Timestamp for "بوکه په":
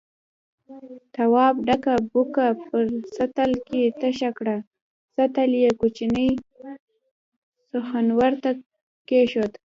2.11-2.77